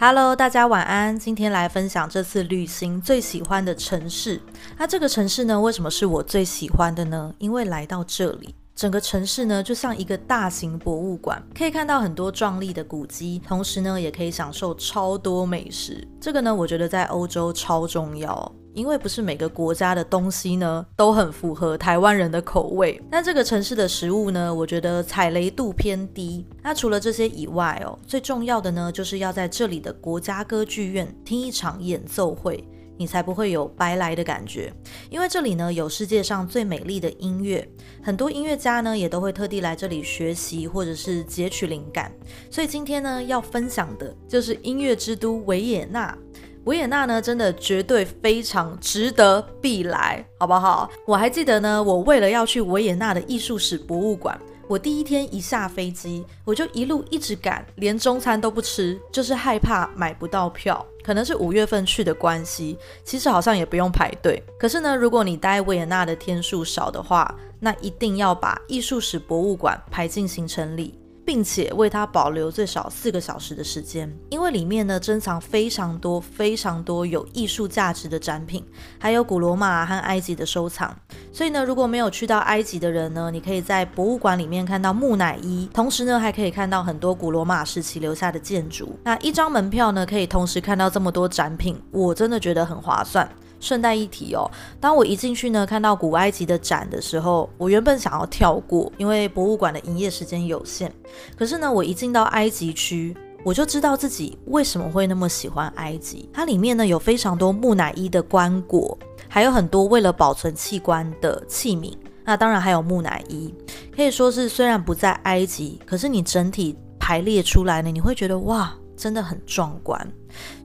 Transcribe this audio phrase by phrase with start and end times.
[0.00, 1.18] Hello，大家晚安。
[1.18, 4.40] 今天来分享这次旅行最喜欢的城市。
[4.76, 7.34] 那这个城市呢，为什么是我最喜欢的呢？
[7.38, 16.06] 因为来到这里，整个城市呢就像一个大型博物馆，可以看到很多壮丽的古迹，同时呢也可以享受超多美食。
[16.20, 18.52] 这个呢，我觉得在欧洲超重要。
[18.78, 26.46] 因为不是每个国家的东西呢都很符合台湾人的口味，那这个城市的食物呢，我觉得踩雷度偏低。
[26.62, 32.62] 那除了这些以外哦，最重要的呢，就是要在这里的国家歌剧院听一场演奏会，
[32.96, 34.72] 你才不会有白来的感觉。
[35.10, 37.68] 因为这里呢有世界上最美丽的音乐，
[38.00, 42.12] 很多音乐家呢也都会特地来这里学习或者是截取灵感。
[42.48, 46.16] 所以今天呢要分享的就是音乐之都维也纳。
[46.64, 50.90] 维也纳呢，真的绝对非常值得必来，好不好？
[51.06, 60.84] 我还记得呢，我为了要去维也纳的艺术史博物馆，我第一天一下飞机，我就一路一直赶，连中餐都不吃，就是害怕买不到票。
[61.02, 64.42] 可能是五月份去的关系，其实好像也不用排队。
[64.58, 70.98] 可是呢，如果你待维也纳的天数少的话，那一定要把艺术史博物馆排进行程里。
[71.28, 78.64] 并且为它保留最少四个小时的时间，因为里面呢珍藏非常多非常多有艺术价值的展品，
[78.98, 80.96] 还有古罗马和埃及的收藏。
[81.30, 88.98] 所以呢，如果没有去到埃及的人呢，你可以在博物馆里面看到木乃伊，同时呢还可以看到很多古罗马时期留下的建筑。
[89.04, 93.28] 那一张门票呢，可以同时看到这么多展品，我真的觉得很划算。
[93.60, 100.92] 顺带一提哦，当我一进去呢，看到古埃及的展的时候，我原本想要跳过，因为博物馆的营业时间有限。
[101.36, 106.28] 可是呢，我一进到埃及区，我就知道自己为什么会那么喜欢埃及。
[106.32, 108.96] 它里面呢有非常多木乃伊的棺椁，
[109.28, 111.92] 还有很多为了保存器官的器皿。
[112.24, 113.52] 那当然还有木乃伊，
[113.94, 118.72] 可以说是虽然不在埃及，可是你整体排列出来呢，你会觉得哇。
[118.98, 120.06] 真的很壮观，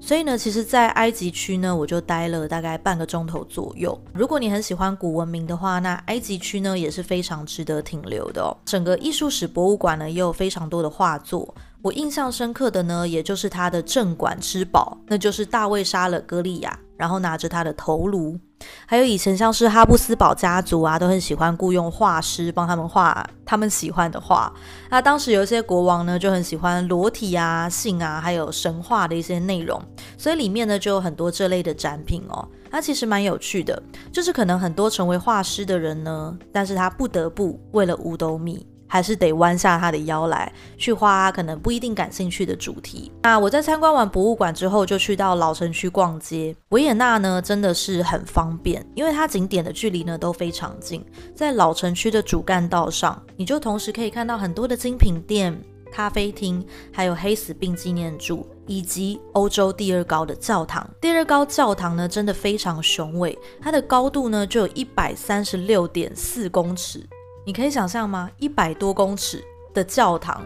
[0.02, 3.98] 所以呢，其实，在埃及区呢，我就待了大概半个钟头左右。
[4.12, 8.58] 如果你很喜欢古文明的话，那埃及区呢也是非常值得停留的哦。
[8.66, 18.40] 整个艺术史博物馆呢也有非常多的画作，我印象深刻的呢，也就是它的镇馆之宝，那就是大卫杀了歌利亚，然后拿着他的头颅。
[18.86, 24.50] 还有以前像是哈布斯堡家族啊，都很喜欢雇佣画师帮他们画他们喜欢的画。
[24.90, 29.78] 那当时有一些国王呢，就很喜欢裸体啊、性啊，还有神话的一些内容，
[30.18, 32.48] 所以里面呢就有很多这类的展品哦。
[32.72, 33.84] 它其实蛮有趣的，
[34.14, 38.66] 就是可能很多成为画师的人呢，但是他不得不为了五斗米。
[38.94, 43.12] 还是得弯下他的腰来去画可能不一定感兴趣的主题。
[43.24, 46.56] 那我在参观完博物馆之后，就去到老城区逛街。
[46.70, 51.04] 维也纳呢真的是很方便，因为它景点的距离呢都非常近。
[51.34, 55.60] 在老城区的主干道上，你就同时可以看到很多的精品店、
[55.92, 60.88] 咖啡厅，还有黑死病纪念柱，以及欧洲第二高的教堂。
[61.02, 67.04] 第二高教堂呢真的非常雄伟，它的高度呢就有一百三十六点四公尺。
[67.46, 68.30] 你可以想象吗？
[68.38, 69.44] 一百多公尺
[69.74, 70.42] 的教堂，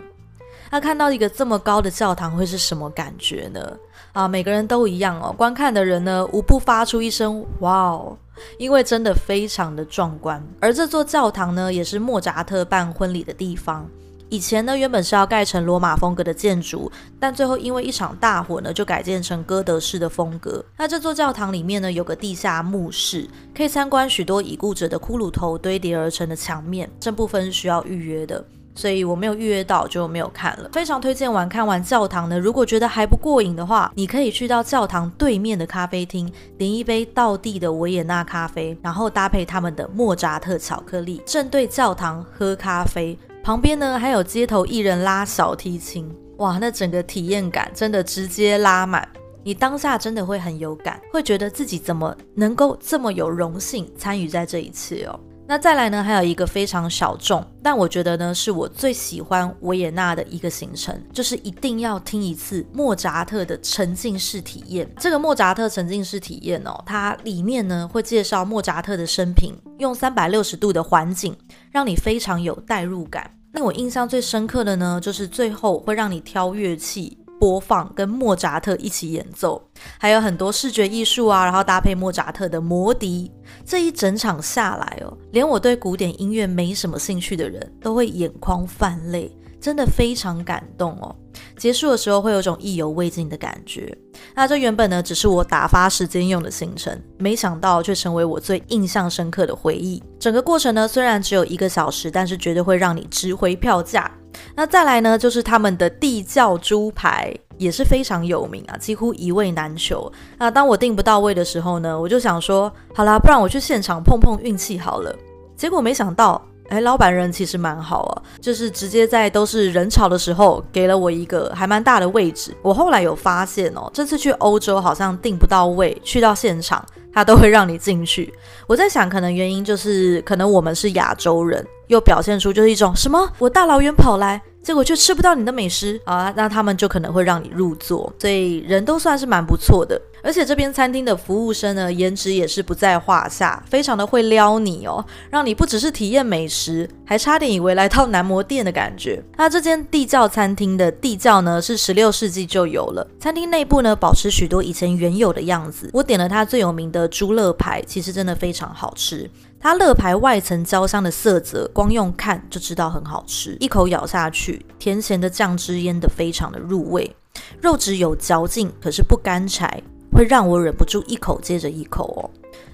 [0.71, 3.77] 他看到一个这么高的教堂会是什么感觉呢？
[4.13, 5.31] 啊，每个人都一样哦。
[5.37, 8.17] 观看的人呢，无不发出一声“哇哦”，
[8.57, 10.43] 因为真的非常的壮观。
[10.59, 13.87] 而这座教堂呢，也是莫扎特办婚礼的地方。
[14.29, 20.63] 以前呢，原本是要盖成罗马风格的建筑，但最后因为一场大火呢，就改建成哥德式的风格。
[20.77, 26.89] 那这座教堂里面呢，有个地下墓室，可以参观许多已故者的骷髅头堆叠而成的墙面。
[26.99, 28.43] 这部分是需要预约的，
[28.75, 30.69] 所以我没有预约到，就没有看了。
[30.73, 43.17] 非常推荐完看完教堂呢，如果觉得还不过瘾的话，你可以去到教堂对面的咖啡厅，点一杯道地的维也纳咖啡，然后搭配他们的莫扎特巧克力，正对教堂喝咖啡。
[43.47, 49.07] 旁边呢还有街头艺人拉小提琴，哇，那整个体验感真的直接拉满，
[49.41, 55.17] 你当下真的会很有感，会觉得自己怎么能够这么有荣幸参与在这一切哦。
[55.47, 64.85] 那再来呢，还有一个非常小众，但我觉得呢是我最喜欢维也纳的一个行程，就是一定要听一次莫扎特的沉浸式体验。
[64.99, 71.33] 这个莫扎特沉浸式体验哦，它里面呢会介绍莫扎特的生平，用三百六十度的环境，
[71.71, 73.31] 让你非常有代入感。
[73.57, 79.59] 令我印象最深刻的呢，就是最后会让你挑乐器播放，跟莫扎特一起演奏，
[79.97, 83.31] 还有很多视觉艺术啊，然后搭配莫扎特的魔笛，
[83.65, 89.35] 这一整场下来哦，连我对古典音乐没什么兴趣的人都会眼眶泛泪。
[89.67, 91.13] 真的非常感动哦！
[91.57, 93.93] 结束的时候会有种意犹未尽的感觉。
[94.33, 100.01] 那这原本呢只是我打发时间用的行程，没想到却成为我最印象深刻的回忆。
[100.17, 104.09] 整个过程呢虽然只有一个小时，但是绝对会让你值回票价。
[104.55, 110.09] 那再来呢就是他们的地窖猪排也是非常有名啊，几乎一位难求。
[110.37, 115.13] 那当我订不到位的时候呢，我就想说，好啦，不然我去现场碰碰运气好了。
[115.57, 116.41] 结果没想到。
[116.69, 122.55] 哎，老板人其实蛮好啊，就是直接在都是人潮的时候给了我一个还蛮大的位置。
[122.61, 126.83] 我后来有发现哦，这次去欧洲好像订不到位，去到现场
[127.13, 128.33] 他都会让你进去。
[128.67, 134.41] 我在想，可能原因就是可能我们是亚洲人，又表现出就是一种什么我大老远跑来。
[134.63, 139.97] 结果却吃不到你的美食啊，那他们就可能会让你入座，所以人都算是蛮不错的。
[140.23, 149.23] 而且这边餐厅的服务生呢，颜值也是不在话下，非常的会撩你哦，让你不只是体验美食，还差点以为来到男模店的感觉。
[149.37, 155.89] 那这间地窖餐厅的地窖呢，是十六世纪就有了，餐厅内部呢保持许多以前原有的样子。
[155.93, 159.29] 我点了它最有名的猪肋排，其实真的非常好吃。
[159.59, 163.57] 它乐牌外层焦香的色泽，光用看就知道很好吃。
[163.59, 167.15] 一口咬下去，甜咸的酱汁腌得非常的入味，
[167.59, 169.81] 肉质有嚼劲，可是不干柴，
[170.17, 172.25] 会让我忍不住一口接着一口哦。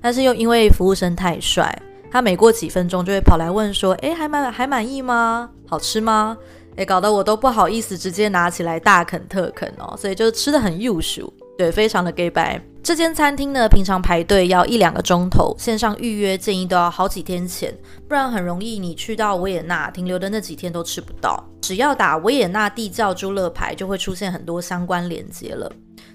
[0.01, 1.77] 但是又因为服务生太帅，
[2.09, 5.49] 他每过几分钟就会跑来问说：“哎，还满还满意吗？
[5.67, 6.37] 好吃吗？”
[6.77, 11.31] 哎，搞得我都不好意思直接拿起来大啃特啃哦，所以就吃的很幼熟。
[11.57, 12.59] 对，非常的 gay 白。
[12.81, 17.73] 这间餐厅呢，平常排队要一两个钟头，线上预约建议都要好几天前，
[18.07, 21.43] 不然很容易你去到维也纳停留的那几天都吃不到。
[21.61, 25.71] 只要打维也纳地窖猪肋排，就会出现很多相关连接了。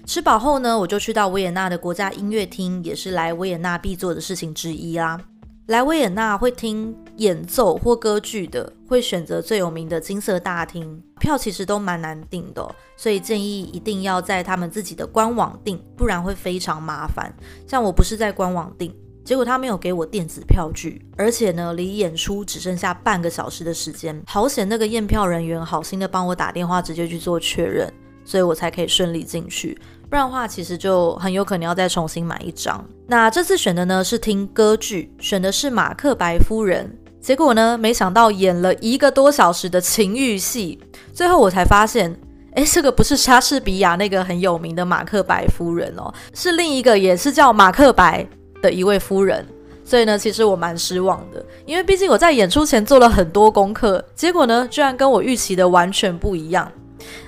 [0.09, 5.21] 吃饱后呢，我就去到维也纳的国家音乐厅，也是来维也纳必做的事情之一啦。
[5.67, 12.67] 来维也纳会听演奏或歌剧的，会选择最有名的金色大厅，票其实都蛮难订的，
[12.97, 17.31] 所以建议一定要在他们自己的官网订，不然会非常麻烦。
[17.67, 18.91] 像我不是在官网订，
[19.23, 27.87] 结果他没有给我电子票据，而且呢，离演出只剩下半个小时的时间，好险那个验票人员好心的帮我打电话直接去做确认，
[28.29, 29.75] 所以我才可以顺利进去。
[30.07, 32.85] 不然的话，其实就很有可能要再重新买一张。
[33.07, 36.85] 那这次选的呢是听歌剧，选的是《马克白夫人》。
[37.25, 40.79] 结果呢，没想到演了一个多小时的情欲戏，
[41.11, 42.15] 最后我才发现，
[42.53, 48.23] 哎，这个不是莎士比亚那个很有名的马克白夫人哦，是另一个也是叫马克白
[48.61, 49.43] 的一位夫人。
[49.83, 56.71] 所以呢，其实我蛮失望的，因为毕竟我在演出前做了很多功课，结果呢，居然跟我预期的完全不一样。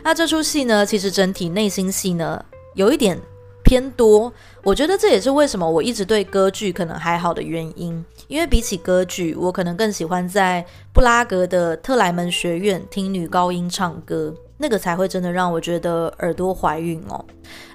[0.03, 2.43] 那这出戏呢，其实整体内心戏呢。
[2.73, 3.19] 有一点
[3.63, 4.31] 偏多，
[4.63, 8.03] 我觉得这也是为什么我一直对歌剧可能还好的原因。
[8.29, 17.25] 因为比起歌剧，我可能更喜欢在布拉格的特莱门学院听女高音唱歌，那个才会真的让我觉得耳朵怀孕哦。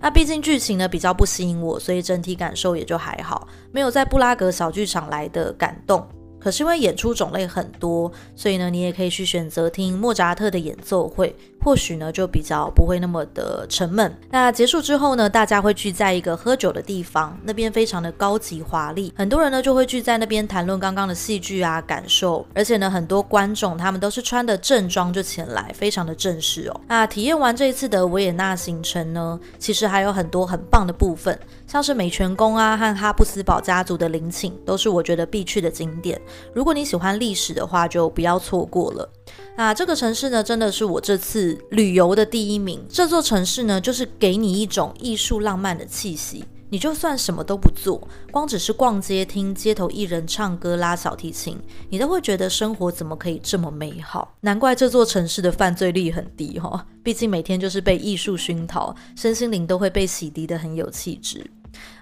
[0.01, 6.09] 那毕竟剧情呢比较不吸引我，所以整体感受也就还好，没有在布拉格小剧场来的感动。
[6.39, 11.35] 可是因为演出种类很多，所以呢，你也可以去选择听莫扎特的演奏会，
[11.67, 14.17] 或许呢就比较不会那么的沉闷。
[14.31, 26.81] 那结束之后呢，大家会聚在一个喝酒的地方，那边非常的高级华丽，很多人呢就会聚在那边谈论刚刚的戏剧啊感受，而且呢很多观众他们都是穿的正装就前来，非常的正式哦。
[26.87, 31.37] 那体验完这一次的维也纳行程呢，其实还有很多很棒的部分，
[31.67, 36.21] 像是美泉宫啊和哈布斯堡家族的陵寝，都是我觉得必去的景点。
[36.55, 39.11] 如果你喜欢历史的话，就不要错过了。
[39.57, 42.85] 那这个城市呢，真的是我这次旅游的第一名。
[42.91, 46.45] 这座城市呢，就是给你一种艺术浪漫的气息。
[46.69, 51.57] 你就算什么都不做，光只是逛街、听街头艺人唱歌、拉小提琴，
[51.89, 54.35] 你都会觉得生活怎么可以这么美好？
[54.41, 56.85] 难怪这座城市的犯罪率很低哈。
[57.03, 61.49] 毕竟每天就是被艺术熏陶，身心灵都会被洗涤的很有气质。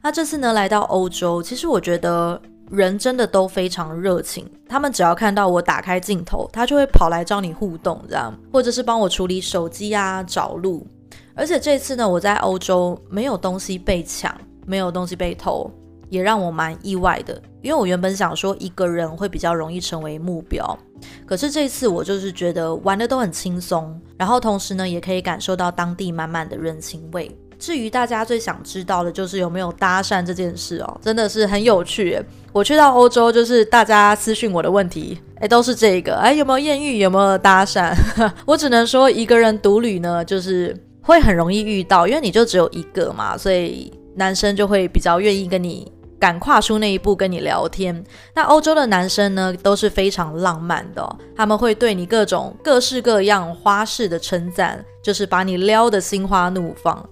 [0.03, 2.41] 那这次呢，来到欧洲，其实我觉得。
[2.75, 10.87] 人真的都非常热情，他们只要看到我打开镜头，他就会跑来找你互动，这样，或者是帮我处理手机啊、找路。
[11.35, 15.71] 而且这次呢，我在欧洲没有东西被抢，没有东西被偷，
[16.09, 17.41] 也让我蛮意外的。
[17.61, 20.79] 因为我原本想说一个人会比较容易成为目标，
[21.25, 27.35] 可是这次我就是觉得玩的都很轻松，然后同时呢，也可以感受到当地满满的人情味。
[27.59, 32.21] 至于大家最想知道的，就是有没有搭讪这件事哦，真的是很有趣。
[32.53, 37.93] 我去到欧洲，就是大家私讯我的问题，哎，都是这个，哎，有没有艳遇，有没有搭讪？
[38.47, 48.05] 我只能说，一个人独旅呢，就是会很容易遇到，因为你就只有一个嘛，所以男生就会比较愿意跟你敢跨出那一步跟你聊天。
[48.35, 57.05] 那欧洲的男生呢，都是非常浪漫的，他们会对你各种各式各样花式的称赞，就是把你撩得心花怒放。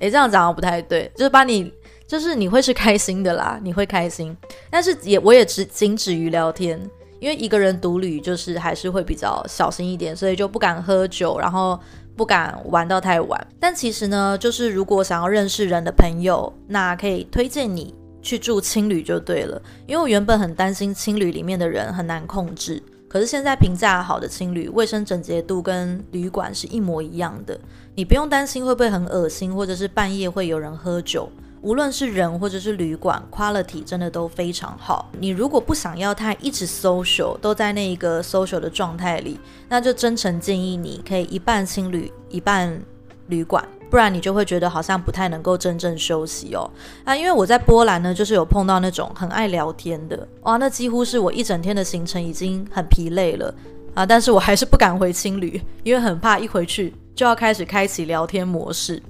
[0.00, 1.72] 哎，这样讲不太对，就是把你。
[2.06, 4.36] 就是你会是开心的啦， 你会开心，
[4.68, 6.76] 但是也我也只仅止于聊天，
[7.20, 11.78] 因为一个人独旅就是还是会比较小心一点，所以就不敢喝酒，然后
[12.16, 13.46] 不敢玩到太晚。
[13.60, 19.62] 但其实呢，就是如果想要认识人的朋友，那可以推荐你去住青旅就对了。
[19.86, 27.58] 因为我原本很担心青旅里面的人很难控制，可是现在评价好的青旅，卫生整洁度跟旅馆是一模一样的，
[27.96, 31.28] 你不用担心会不会很恶心，或者是半夜会有人喝酒。
[31.60, 35.10] 无论是人或者是旅馆，quality 真的都非常好。
[35.18, 42.80] 你如果不想要太一直 social，都在那一个 social 的状态里，那就真诚建议你可以一半青旅，一半
[43.26, 46.70] 旅馆，不然你就会觉得好像不太能够真正休息哦。
[47.04, 53.52] 啊，因为我在波兰呢，就是有碰到那种很爱聊天的，哇，那几乎是我一整天的行程已经很疲累了
[53.94, 59.02] 啊，但是我还是不敢回青旅，因为很怕一回去就要开始开启聊天模式。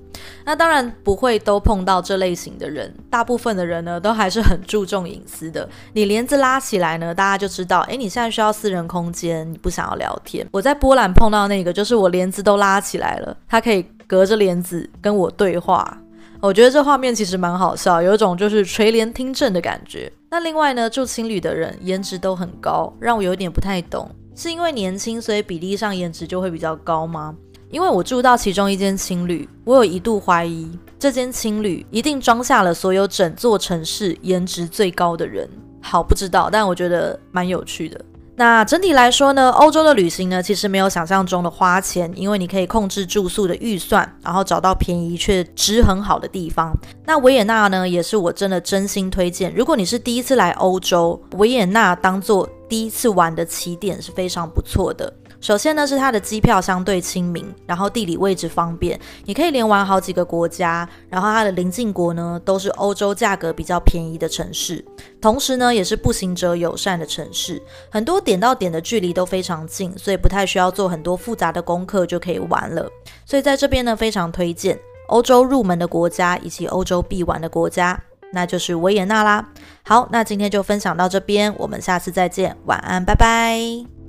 [0.44, 5.66] 那当然不会都碰到这类型的人，大部分的人呢都还是很注重隐私的。
[5.94, 10.46] 你帘子拉起来呢，大家就知道，诶，你现在需要私人空间，你不想要聊天。
[10.50, 15.96] 我在波兰碰到那个，就是我帘子都拉起来了，他可以隔着帘子跟我对话。
[16.40, 20.12] 我觉得这画面其实蛮好笑，有一种就是垂帘听政的感觉。
[20.28, 27.36] 那另外呢，住青旅的人颜值都很高，让我有点不太懂，是因为年轻所以比例上颜值就会比较高吗？
[27.70, 35.48] 因为我住到其中一间青旅，我有一度怀疑这间青旅一定装下了所有整座城市颜值最高的人。
[35.80, 38.04] 好，不知道，但我觉得蛮有趣的。
[38.40, 46.74] 那整体来说呢，欧洲的旅行呢，其实没有想象中的花钱，因为你可以控制住宿的预算，然后找到便宜却值很好的地方。
[47.04, 49.54] 那维也纳呢，也是我真的真心推荐。
[49.54, 55.12] 如果你是第一次来欧洲，维也纳当做第一次玩的起点是非常不错的。
[55.40, 60.88] 首先呢，是它的机票相对亲民，然后地理位置方便，你可以连玩好几个国家。
[61.08, 64.84] 然后它的邻近国呢，都是欧洲价格比较便宜的城市，
[65.20, 72.88] 同时呢，也是步行者友善的城市，很多点到点的距离都非常近，所以不太需要做很多复杂的功课就可以玩了。
[73.24, 74.78] 所以在这边呢，非常推荐
[75.08, 77.98] 欧洲入门的国家以及欧洲必玩的国家，
[78.32, 79.48] 那就是维也纳啦。
[79.84, 83.99] 好，那今天就分享到这边，我们下次再见，晚安，拜拜。